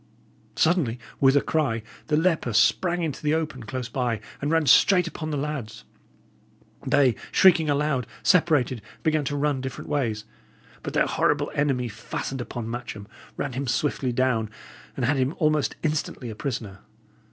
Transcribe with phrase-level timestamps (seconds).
[0.55, 5.05] Suddenly, with a cry, the leper sprang into the open close by, and ran straight
[5.07, 5.83] upon the lads.
[6.87, 10.23] They, shrieking aloud, separated and began to run different ways.
[10.81, 13.05] But their horrible enemy fastened upon Matcham,
[13.37, 14.49] ran him swiftly down,
[14.97, 16.79] and had him almost instantly a prisoner.